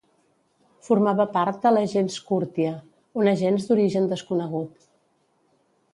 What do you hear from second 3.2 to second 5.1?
una gens d'origen desconegut.